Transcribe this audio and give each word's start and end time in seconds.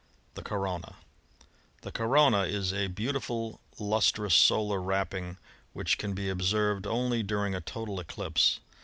The 0.33 0.41
Corona.— 0.41 0.95
The 1.83 1.91
corona 1.91 2.45
is 2.45 2.73
a 2.73 2.87
beautiful 2.87 3.61
lustrous 3.77 4.33
solar 4.33 4.81
wrapping, 4.81 5.37
which 5.73 5.99
can 5.99 6.13
be 6.15 6.27
observed 6.27 6.87
only 6.87 7.21
during 7.21 7.53
a 7.53 7.61
total 7.61 7.99
eclipse. 7.99 8.61